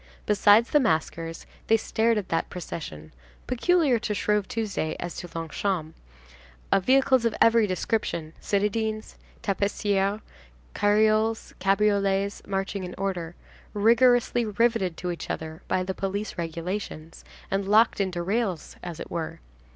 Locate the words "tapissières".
9.43-10.21